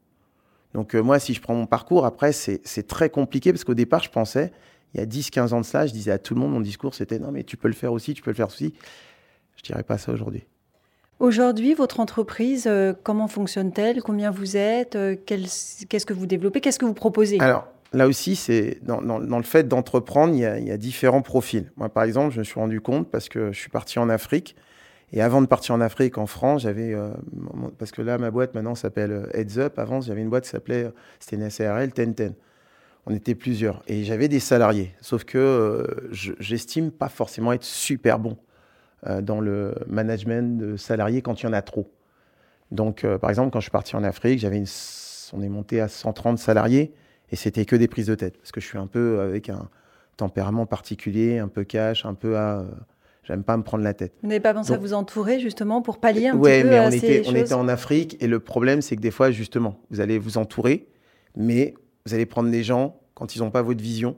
[0.76, 4.04] Donc euh, moi, si je prends mon parcours, après, c'est très compliqué, parce qu'au départ,
[4.04, 4.52] je pensais,
[4.94, 6.94] il y a 10-15 ans de ça, je disais à tout le monde, mon discours,
[6.94, 8.76] c'était, non, mais tu peux le faire aussi, tu peux le faire aussi.
[9.58, 10.46] Je dirais pas ça aujourd'hui.
[11.20, 14.02] Aujourd'hui, votre entreprise, euh, comment fonctionne-t-elle?
[14.02, 14.96] Combien vous êtes?
[14.96, 16.60] Euh, Qu'est-ce que vous développez?
[16.60, 17.40] Qu'est-ce que vous proposez?
[17.40, 21.72] Alors, là aussi, c'est dans, le fait d'entreprendre, il, y a différents profils.
[21.78, 24.58] Moi, par exemple, je me suis rendu compte parce que je suis parti en Afrique.
[25.14, 26.94] Et avant de partir en Afrique, en France, j'avais.
[26.94, 27.12] Euh,
[27.78, 29.80] parce que là, ma boîte maintenant s'appelle Heads Up.
[29.80, 30.92] Avant, j'avais une boîte qui s'appelait.
[31.20, 32.14] C'était une SARL, Ten
[33.06, 33.84] On était plusieurs.
[33.88, 34.94] Et j'avais des salariés.
[35.00, 38.38] Sauf que j'estime pas forcément être super bon
[39.22, 41.92] dans le management de salariés quand il y en a trop.
[42.72, 44.66] Donc, euh, par exemple, quand je suis parti en Afrique, j'avais une...
[45.34, 46.94] on est monté à 130 salariés
[47.32, 49.70] et c'était que des prises de tête parce que je suis un peu avec un
[50.18, 52.60] tempérament particulier, un peu cash, un peu à.
[52.60, 52.66] Euh,
[53.24, 54.14] j'aime pas me prendre la tête.
[54.22, 56.92] Vous n'avez pas pensé à vous entourer justement pour pallier un petit peu mais on
[56.92, 60.18] était, on était en Afrique et le problème c'est que des fois justement vous allez
[60.18, 60.88] vous entourer,
[61.36, 61.74] mais
[62.06, 64.16] vous allez prendre des gens quand ils n'ont pas votre vision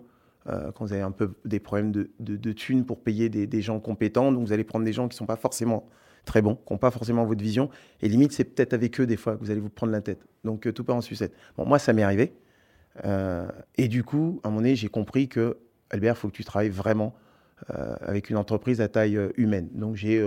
[0.49, 3.79] euh, quand vous avez un peu des problèmes de, de, thunes pour payer des, gens
[3.79, 4.31] compétents.
[4.31, 5.89] Donc vous allez prendre des gens qui ne sont pas forcément
[6.23, 7.69] très bons, qui n'ont pas forcément votre vision.
[8.01, 10.25] Et limite, c'est peut-être avec eux des fois que vous allez vous prendre la tête.
[10.45, 11.33] Donc euh, tout part en sucette.
[11.57, 12.33] Bon, moi, ça m'est arrivé.
[13.03, 15.57] Euh, et du coup, à un moment donné, j'ai compris que,
[15.89, 17.15] Albert, il faut que tu travailles vraiment
[18.01, 19.67] avec une entreprise à taille humaine.
[19.73, 20.23] Donc j'ai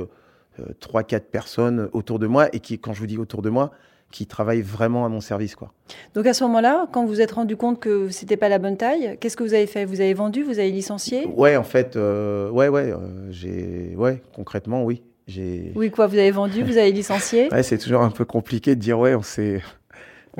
[0.59, 3.71] 3-4 personnes autour de moi et qui, quand je vous dis autour de moi,
[4.11, 5.55] qui travaillent vraiment à mon service.
[5.55, 5.73] Quoi.
[6.15, 8.77] Donc à ce moment-là, quand vous vous êtes rendu compte que c'était pas la bonne
[8.77, 9.85] taille, qu'est-ce que vous avez fait?
[9.85, 11.27] Vous avez vendu Vous avez licencié?
[11.37, 12.97] Ouais, en fait, euh, ouais, ouais, euh,
[13.31, 15.03] j'ai, ouais, concrètement, oui.
[15.27, 15.73] J'ai...
[15.77, 17.49] Oui, quoi Vous avez vendu Vous avez licencié?
[17.53, 19.63] Ouais, c'est toujours un peu compliqué de dire ouais, on s'est.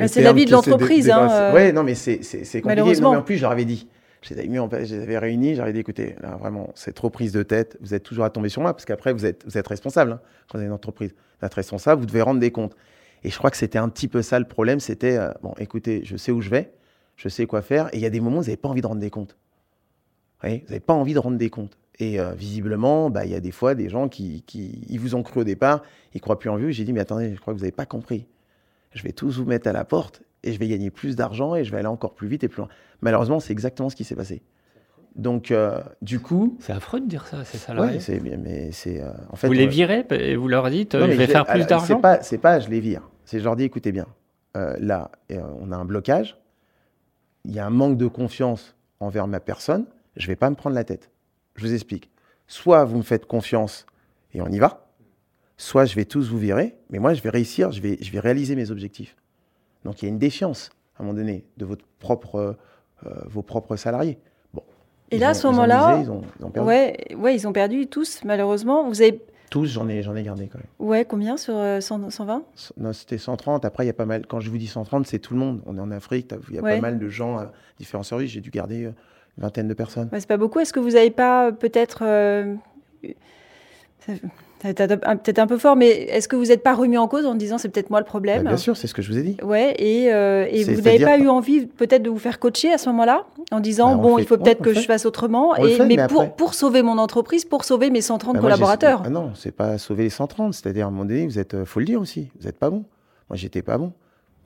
[0.07, 1.29] c'est la vie de l'entreprise, hein.
[1.31, 1.55] Euh.
[1.55, 3.01] Ouais, non, mais c'est, c'est, c'est compliqué.
[3.01, 3.89] Non, mais en plus, je leur avais dit.
[4.23, 6.93] Je les avais mis en je les avais réunis, j'avais dit écoutez, là vraiment, c'est
[6.93, 9.45] trop prise de tête, vous êtes toujours à tomber sur moi, parce qu'après, vous êtes,
[9.47, 10.13] vous êtes responsable.
[10.13, 12.77] Hein, quand vous avez une entreprise, vous êtes responsable, vous devez rendre des comptes.
[13.25, 14.81] Et je crois que c'était un petit peu ça le problème.
[14.81, 16.73] C'était, euh, bon, écoutez, je sais où je vais,
[17.17, 17.89] je sais quoi faire.
[17.93, 19.37] Et il y a des moments où vous n'avez pas envie de rendre des comptes.
[20.43, 21.77] vous n'avez pas envie de rendre des comptes.
[21.99, 25.15] Et euh, visiblement, bah, il y a des fois des gens qui, qui ils vous
[25.15, 25.83] ont cru au départ,
[26.15, 26.73] ils croient plus en vue.
[26.73, 28.27] J'ai dit, mais attendez, je crois que vous n'avez pas compris.
[28.93, 31.65] Je vais tous vous mettre à la porte et je vais gagner plus d'argent et
[31.65, 32.69] je vais aller encore plus vite et plus loin.
[33.03, 34.43] Malheureusement, c'est exactement ce qui s'est passé.
[35.15, 36.57] Donc, euh, du coup.
[36.61, 37.97] C'est affreux de dire ça, ces salariés.
[37.97, 39.03] Oui, c'est mais c'est.
[39.03, 41.97] Euh, en fait, vous les virez et vous leur dites, je vais faire plus d'argent.
[41.97, 43.10] C'est pas, c'est pas, je les vire.
[43.31, 44.09] C'est je leur dis, écoutez bien,
[44.57, 46.37] là, on a un blocage.
[47.45, 49.87] Il y a un manque de confiance envers ma personne.
[50.17, 51.13] Je vais pas me prendre la tête.
[51.55, 52.11] Je vous explique.
[52.49, 53.87] Soit vous me faites confiance
[54.35, 54.89] et on y va.
[55.57, 58.19] Soit je vais tous vous virer, mais moi je vais réussir, je vais, je vais
[58.19, 59.15] réaliser mes objectifs.
[59.85, 62.57] Donc il y a une défiance à un moment donné de votre propre,
[63.27, 64.19] vos propres salariés.
[65.13, 66.69] Et là, à ce moment-là, ils, ont, perdu.
[66.69, 68.89] Ouais, ouais, ils ont perdu tous, malheureusement.
[68.89, 70.69] Vous avez tous, j'en ai, j'en ai gardé quand même.
[70.79, 72.41] Ouais, combien sur 120 euh,
[72.79, 73.65] Non, c'était 130.
[73.65, 74.27] Après, il y a pas mal.
[74.27, 75.61] Quand je vous dis 130, c'est tout le monde.
[75.67, 78.31] On est en Afrique, il y a pas mal de gens à différents services.
[78.31, 78.93] J'ai dû garder euh,
[79.37, 80.09] une vingtaine de personnes.
[80.13, 80.61] c'est pas beaucoup.
[80.61, 82.55] Est-ce que vous n'avez pas euh,
[84.61, 87.35] peut-être peut-être un peu fort, mais est-ce que vous n'êtes pas remis en cause en
[87.35, 89.23] disant c'est peut-être moi le problème bah, Bien sûr, c'est ce que je vous ai
[89.23, 89.37] dit.
[89.43, 92.79] Ouais, et, euh, et vous n'avez pas eu envie peut-être de vous faire coacher à
[92.79, 96.07] ce moment-là en disant bah, bon, il faut peut-être que je fasse autrement, et, mais,
[96.09, 99.03] pour, pour sauver mon entreprise, pour sauver mes 130 bah, collaborateurs.
[99.05, 101.65] Ah non, c'est pas sauver les 130, c'est-à-dire à un moment donné, vous êtes, euh,
[101.65, 102.85] faut le dire aussi, vous n'êtes pas bon.
[103.29, 103.93] Moi, j'étais pas bon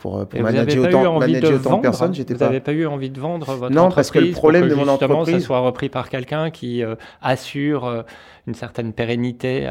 [0.05, 2.15] pour, euh, pour manager autant, manager autant de, personnes.
[2.15, 4.75] J'étais vous n'avez pas eu envie de vendre votre non, parce que le problème de
[4.75, 8.03] mon entreprise, ça soit repris par quelqu'un qui euh, assure euh,
[8.47, 9.67] une certaine pérennité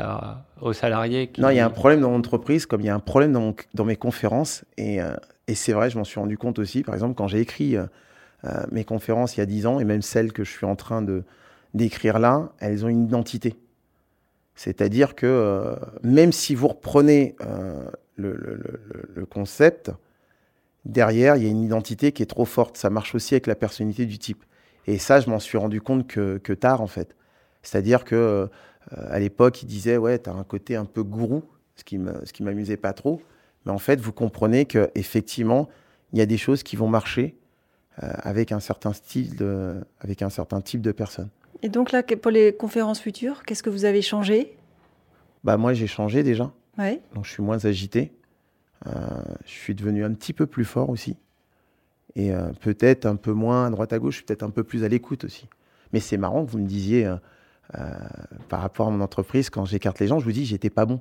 [0.60, 1.32] aux salariés.
[1.38, 3.32] Non, il y a un problème dans mon entreprise, comme il y a un problème
[3.32, 4.98] dans, dans mes conférences, et,
[5.48, 6.82] et c'est vrai, je m'en suis rendu compte aussi.
[6.82, 7.76] Par exemple, quand j'ai écrit
[8.72, 11.04] mes conférences il y a 10 ans, et même celles que je suis en train
[11.04, 11.24] de
[11.76, 13.56] d'écrire là, elles ont une identité.
[14.56, 17.36] C'est-à-dire que même si vous reprenez
[18.16, 18.80] le, le,
[19.14, 19.92] le, concept,
[20.86, 22.78] derrière, il y a une identité qui est trop forte.
[22.78, 24.44] Ça marche aussi avec la personnalité du type.
[24.88, 27.16] Et ça, je m'en suis rendu compte que, tard, en fait.
[27.62, 28.48] C'est-à-dire que euh,
[28.92, 31.44] à l'époque, il disait ouais, tu as un côté un peu gourou,
[31.76, 33.22] ce qui me, ce qui m'amusait pas trop.
[33.66, 35.70] Mais en fait, vous comprenez que effectivement,
[36.12, 37.38] il y a des choses qui vont marcher
[38.04, 41.30] euh, avec un certain style, de, avec un certain type de personne.
[41.62, 44.58] Et donc là, pour les conférences futures, qu'est-ce que vous avez changé?
[45.46, 46.52] Bah moi, j'ai changé déjà.
[46.78, 47.02] Ouais.
[47.16, 48.12] Donc je suis moins agité.
[48.88, 48.92] Euh,
[49.46, 51.16] je suis devenu un petit peu plus fort aussi.
[52.16, 54.64] Et euh, peut-être un peu moins à droite à gauche, je suis peut-être un peu
[54.64, 55.48] plus à l'écoute aussi.
[55.94, 57.18] Mais c'est marrant que vous me disiez, euh,
[58.50, 61.00] par rapport à mon entreprise, quand j'écarte les gens, je vous dis, j'étais pas bon.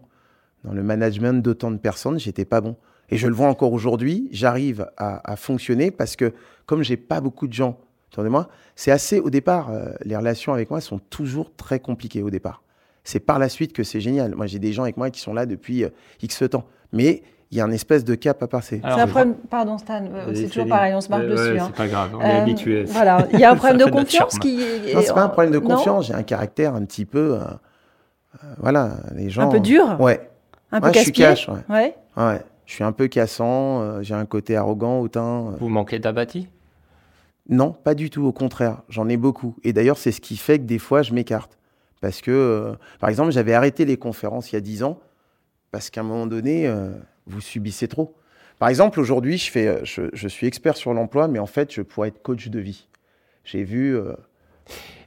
[0.65, 2.77] Dans le management d'autant de personnes, j'étais pas bon.
[3.11, 6.33] Et je le vois encore aujourd'hui, j'arrive à, fonctionner parce que
[6.65, 7.79] comme j'ai pas beaucoup de gens
[8.11, 9.71] autour de moi, c'est assez au départ,
[10.05, 12.63] les relations avec moi sont toujours très compliquées au départ.
[13.05, 14.35] C'est par la suite que c'est génial.
[14.35, 15.85] Moi, j'ai des gens avec moi qui sont là depuis
[16.23, 16.65] X temps.
[16.93, 18.81] Mais il y a un espèce de cap à passer.
[18.83, 21.59] C'est un problème, pardon Stan, euh, c'est toujours pareil, on se marque dessus.
[21.59, 21.67] Hein.
[21.67, 22.85] C'est pas grave, on est euh, habitué.
[22.85, 24.63] Voilà, il y a un problème de confiance qui.
[24.63, 24.95] Est...
[24.95, 26.07] Non, c'est pas un problème de confiance.
[26.07, 27.45] J'ai un caractère un petit peu, euh,
[28.57, 29.43] voilà, les gens.
[29.43, 30.01] Un peu dur?
[30.01, 30.31] Ouais.
[30.73, 31.61] Un peu casse Je suis cash, ouais.
[31.69, 31.95] ouais.
[32.17, 32.41] ouais.
[32.65, 34.03] Je suis un peu cassant.
[34.03, 35.53] j'ai un côté arrogant, hautain.
[35.61, 36.49] Vous manquez d'abatis
[37.51, 38.25] Non, pas du tout.
[38.25, 39.57] Au contraire, j'en ai beaucoup.
[39.63, 41.59] Et d'ailleurs, c'est ce qui fait que des fois, je m'écarte.
[42.01, 44.99] Parce que, par exemple, j'avais arrêté les conférences il y a 10 ans
[45.71, 46.71] parce qu'à un moment donné
[47.27, 48.17] vous subissez trop.
[48.59, 52.09] Par exemple, aujourd'hui, je, fais, je, suis expert sur l'emploi, mais en fait, je pourrais
[52.09, 52.87] être coach de vie.
[53.45, 53.97] J'ai vu.
[53.97, 54.13] Euh,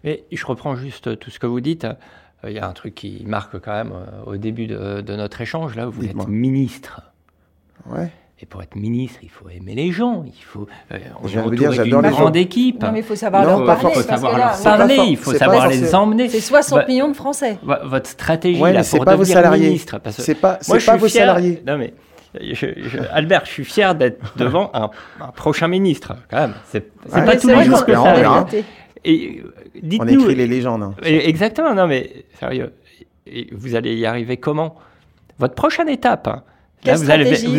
[0.04, 1.86] mais je reprends juste tout ce que vous dites.
[1.86, 5.40] Euh, il y a un truc qui marque quand même euh, au début de, notre
[5.42, 5.76] échange.
[5.76, 7.02] Là, vous êtes ministre.
[7.86, 8.12] Ouais.
[8.42, 10.26] Et pour être ministre, il faut aimer les gens.
[10.26, 10.68] Il faut.
[11.24, 12.82] on je est dire, d'une grande équipe.
[12.82, 13.94] Non, mais il faut savoir leur parler.
[13.96, 14.98] Il faut savoir leur parler.
[15.08, 16.28] Il faut savoir les emmener.
[16.28, 17.58] C'est 60 millions de Français.
[17.64, 19.68] Votre stratégie là, pour devenir salariés.
[19.68, 20.00] ministre.
[20.10, 21.64] C'est pas, moi, pas vos salariés.
[21.66, 21.94] Non mais
[23.12, 24.90] Albert, je suis fier d'être devant un,
[25.32, 26.54] prochain ministre, quand même.
[26.68, 28.64] C'est pas tous les jours que ça arrive.
[29.04, 29.44] Et
[30.00, 30.84] On écrit les légendes.
[30.84, 30.96] Hein.
[31.04, 32.74] Exactement, non mais sérieux.
[33.52, 34.76] vous allez y arriver comment?
[35.38, 36.44] Votre prochaine étape,
[36.86, 36.96] hein.
[36.96, 37.10] vous,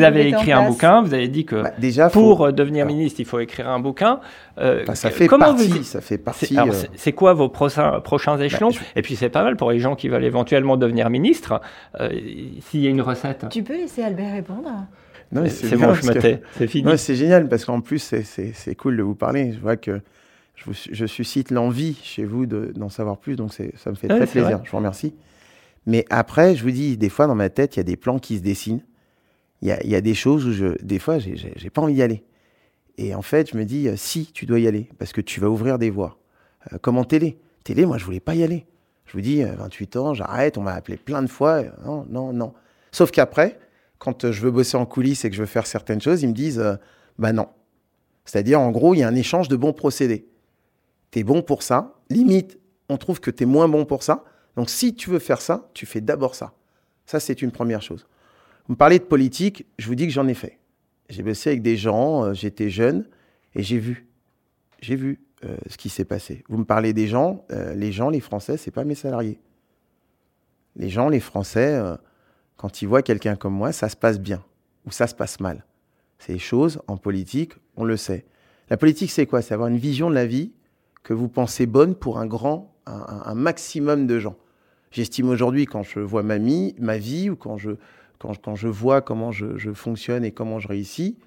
[0.03, 3.41] avez écrit un bouquin, vous avez dit que bah, déjà, pour devenir ministre, il faut
[3.41, 4.21] écrire un bouquin.
[4.59, 6.57] Euh, bah, ça, fait comment partie, ça fait partie.
[6.59, 9.79] Euh, c'est quoi vos prochains, prochains bah, échelons Et puis c'est pas mal pour les
[9.79, 11.61] gens qui veulent éventuellement devenir ministre,
[12.01, 12.09] euh,
[12.61, 13.47] s'il y a une recette.
[13.51, 14.71] Tu peux laisser Albert répondre
[15.49, 16.97] c'est bon, je me C'est fini.
[16.99, 19.53] c'est génial parce qu'en plus, c'est cool de vous parler.
[19.53, 20.01] Je vois que
[20.55, 24.61] je, je suscite l'envie chez vous d'en savoir plus, donc ça me fait très plaisir.
[24.65, 25.15] Je vous remercie.
[25.87, 28.19] Mais après, je vous dis, des fois, dans ma tête, il y a des plans
[28.19, 28.83] qui se dessinent
[29.63, 32.25] il y a, des choses où, des fois, j'ai pas envie d'y aller.
[32.99, 35.41] Et en fait, je me dis, euh, si, tu dois y aller, parce que tu
[35.41, 36.19] vas ouvrir des voies.
[36.73, 37.39] Euh, comme en télé.
[37.65, 38.67] Télé, moi, je voulais pas y aller.
[39.05, 41.63] Je vous dis, 28 euh, ans, j'arrête, on m'a appelé plein de fois.
[41.85, 42.55] Non, non, non.
[42.93, 43.59] Sauf qu'après,
[43.99, 46.33] quand je veux bosser en coulisses et que je veux faire certaines choses, ils me
[46.33, 46.63] disent,
[47.19, 47.49] bah non.
[48.25, 50.29] C'est-à-dire, en gros, il y a un échange de bons procédés.
[51.11, 51.95] Tu es bon pour ça.
[52.11, 54.25] Limite, on trouve que tu es moins bon pour ça.
[54.57, 56.53] Donc, si tu veux faire ça, tu fais d'abord ça.
[57.05, 58.07] Ça, c'est une première chose.
[58.67, 60.59] Vous me parlez de politique, je vous dis que j'en ai fait.
[61.09, 63.07] J'ai bossé avec des gens, euh, j'étais jeune
[63.55, 64.07] et j'ai vu.
[64.81, 65.21] J'ai vu.
[65.69, 66.43] ce qui s'est passé.
[66.49, 69.39] Vous me parlez des gens, les gens, les Français, c'est pas mes salariés.
[70.75, 71.81] Les gens, les Français,
[72.57, 74.43] quand ils voient quelqu'un comme moi, ça se passe bien
[74.87, 75.65] ou ça se passe mal.
[76.27, 78.25] Des choses en politique, on le sait.
[78.71, 79.43] La politique, c'est quoi?
[79.43, 80.53] C'est avoir une vision de la vie
[81.03, 84.37] que vous pensez bonne pour un grand, un, maximum de gens.
[84.91, 86.39] J'estime aujourd'hui, quand je vois ma
[86.99, 87.73] vie ou quand je,
[88.19, 91.19] quand, je vois comment je, fonctionne et comment je réussis,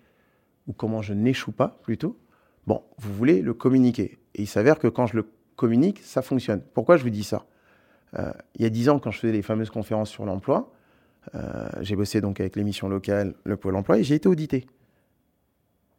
[0.68, 2.18] ou comment je n'échoue pas plutôt,
[2.68, 4.20] bon, vous voulez le communiquer.
[4.36, 5.26] Et il s'avère que quand je le
[5.56, 6.62] communique, ça fonctionne.
[6.74, 7.46] Pourquoi je vous dis ça?
[8.18, 10.72] Euh, Il y a dix ans, quand je faisais les fameuses conférences sur l'emploi,
[11.36, 14.68] euh, j'ai bossé donc avec l'émission locale, le Pôle emploi, et j'ai été audité.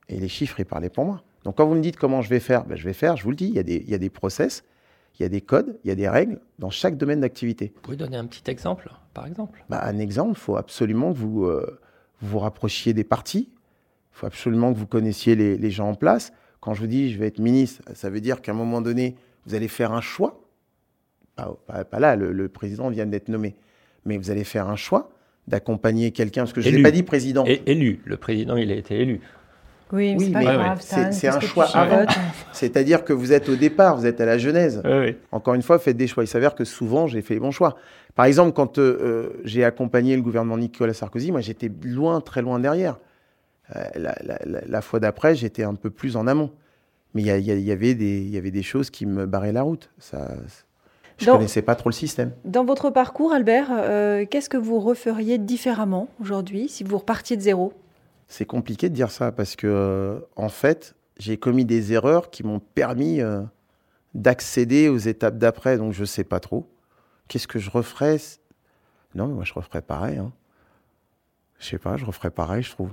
[0.08, 1.22] Et les chiffres, ils parlaient pour moi.
[1.44, 3.30] Donc quand vous me dites comment je vais faire, ben, je vais faire, je vous
[3.30, 4.64] le dis, a il y a des process,
[5.18, 7.72] il y a des codes, il y a des règles dans chaque domaine d'activité.
[7.74, 11.18] Vous pouvez donner un petit exemple, par exemple bah, Un exemple, il faut absolument que
[11.18, 11.78] vous, euh,
[12.20, 16.32] vous rapprochiez des partis, il faut absolument que vous connaissiez les, les, gens en place.
[16.60, 19.16] Quand je vous dis je vais être ministre, ça veut dire qu'à un moment donné,
[19.46, 20.40] vous allez faire un choix.
[21.36, 23.56] Pas, pas, là, le, le président vient d'être nommé,
[24.04, 25.10] mais vous allez faire un choix
[25.46, 27.44] d'accompagner quelqu'un, parce que je n'ai pas dit président.
[27.44, 29.20] Élu, le président, il a été élu.
[29.92, 30.80] Oui, c'est pas grave.
[30.80, 32.06] C'est un choix avant.
[32.52, 34.82] C'est-à-dire que vous êtes au départ, vous êtes à la genèse.
[35.32, 36.24] Encore une fois, faites des choix.
[36.24, 37.76] Il s'avère que souvent, j'ai fait les bons choix.
[38.14, 42.42] Par exemple, quand euh, euh, j'ai accompagné le gouvernement Nicolas Sarkozy, moi, j'étais loin, très
[42.42, 42.98] loin derrière.
[43.76, 43.82] Euh,
[44.44, 46.50] la, fois d'après, j'étais un peu plus en amont.
[47.14, 49.90] Mais il y, y, avait des, y avait des choses qui me barraient la route.
[49.98, 50.28] Ça,
[51.20, 52.32] je ne connaissais pas trop le système.
[52.44, 57.42] Dans votre parcours, Albert, euh, qu'est-ce que vous referiez différemment aujourd'hui si vous repartiez de
[57.42, 57.74] zéro?
[58.30, 62.44] C'est compliqué de dire ça parce que, euh, en fait, j'ai commis des erreurs qui
[62.44, 63.42] m'ont permis euh,
[64.14, 66.70] d'accéder aux étapes d'après, donc je ne sais pas trop.
[67.26, 68.18] Qu'est-ce que je referais
[69.16, 70.18] Non, moi je referais pareil.
[70.18, 70.32] Hein.
[71.58, 72.90] Je sais pas, je referais pareil, je trouve.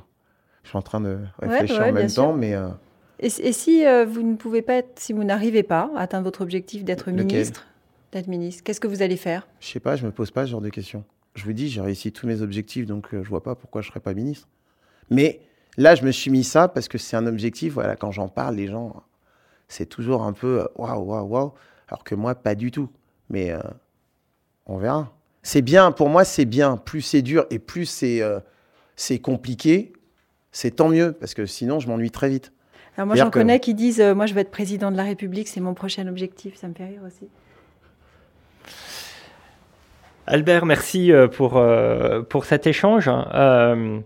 [0.64, 2.56] Je suis en train de réfléchir en même temps, mais.
[3.20, 6.84] Et, si vous ne pouvez pas être, si vous n'arrivez pas à atteindre votre objectif
[6.84, 7.66] d'être ministre
[8.12, 9.48] d'être ministre Qu'est-ce que vous allez faire?
[9.60, 11.04] Je sais pas, je me pose pas ce genre de questions.
[11.36, 13.82] Je vous dis, j'ai réussi tous mes objectifs, donc je euh, je vois pas pourquoi
[13.82, 14.48] je serais pas ministre.
[15.10, 15.42] Mais
[15.78, 17.74] là, je me suis mis ça parce que c'est un objectif.
[17.74, 19.04] Voilà, quand j'en parle, les gens,
[19.68, 21.54] c'est toujours un peu euh, waouh, waouh, waouh.
[21.88, 22.90] Alors que moi, pas du tout.
[23.30, 23.60] Mais euh,
[24.66, 25.12] on verra.
[25.44, 26.78] C'est bien, pour moi, c'est bien.
[26.78, 28.22] Plus c'est dur et plus c'est
[28.96, 29.94] c'est compliqué,
[30.52, 32.52] c'est tant mieux parce que sinon, je m'ennuie très vite.
[32.98, 35.62] Alors moi, j'en connais qui disent, moi, je vais être président de la République, c'est
[35.62, 36.56] mon prochain objectif.
[36.56, 37.30] Ça me fait rire aussi.
[40.30, 44.00] Albert, merci euh, pour, euh, pour cet échange euh,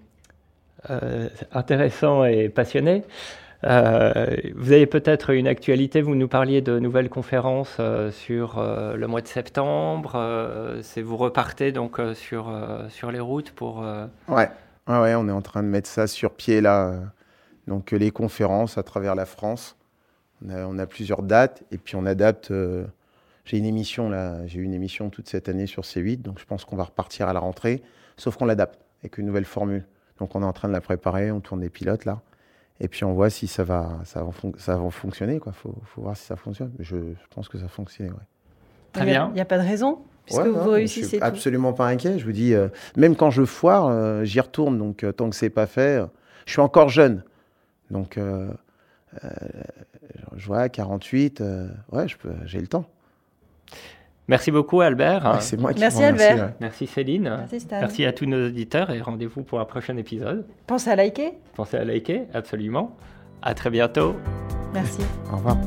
[1.51, 3.03] intéressant et passionné.
[3.63, 7.79] vous avez peut-être une actualité, vous nous parliez de nouvelles conférences
[8.11, 10.79] sur le mois de septembre.
[10.81, 12.51] c'est vous repartez donc sur,
[12.89, 13.85] sur les routes pour.
[14.27, 14.49] Ouais.
[14.87, 16.95] ouais, on est en train de mettre ça sur pied là.
[17.67, 19.77] Donc les conférences à travers la France.
[20.43, 22.51] On a, on a plusieurs dates et puis on adapte
[23.45, 26.65] j'ai une émission là, j'ai une émission toute cette année sur C8, donc je pense
[26.65, 27.81] qu'on va repartir à la rentrée,
[28.17, 29.85] sauf qu'on l'adapte avec une nouvelle formule.
[30.21, 32.21] Donc on est en train de la préparer, on tourne des pilotes là,
[32.79, 34.29] et puis on voit si ça va, ça va,
[34.59, 35.41] ça va fonctionner.
[35.43, 36.71] Il faut, faut, voir si ça fonctionne.
[36.77, 36.95] Je,
[37.33, 38.09] pense que ça fonctionne.
[38.09, 38.27] Ouais.
[38.93, 39.29] Très bien.
[39.31, 41.01] Il n'y a, pas de raison puisque vous réussissez.
[41.01, 42.19] Je suis absolument pas inquiet.
[42.19, 44.77] Je vous dis, euh, même quand je foire, euh, j'y retourne.
[44.77, 45.99] Donc euh, tant que c'est pas fait,
[46.45, 47.23] je suis encore jeune.
[47.89, 48.19] Donc
[50.35, 51.41] je vois 48,
[51.93, 52.05] ouais,
[52.45, 52.85] j'ai le temps.
[54.27, 55.41] Merci beaucoup Albert.
[55.41, 56.53] c'est moi qui Merci Albert.
[56.59, 57.45] Merci Céline.
[57.51, 60.45] Merci, Merci à tous nos auditeurs et rendez-vous pour un prochain épisode.
[60.67, 61.33] Pensez à liker.
[61.55, 62.95] Pensez à liker, absolument.
[63.41, 64.15] À très bientôt.
[64.73, 65.01] Merci.
[65.31, 65.57] Au revoir.